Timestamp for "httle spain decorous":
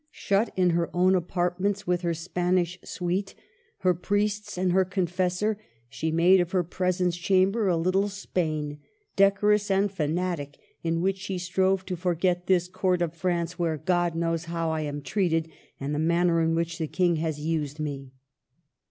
7.77-9.69